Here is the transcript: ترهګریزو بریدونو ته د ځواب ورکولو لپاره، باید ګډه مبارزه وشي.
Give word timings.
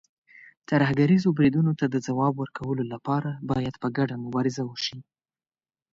ترهګریزو 0.69 1.35
بریدونو 1.37 1.71
ته 1.79 1.85
د 1.89 1.95
ځواب 2.07 2.33
ورکولو 2.37 2.83
لپاره، 2.93 3.29
باید 3.49 3.75
ګډه 3.97 4.15
مبارزه 4.25 4.63
وشي. 4.65 4.97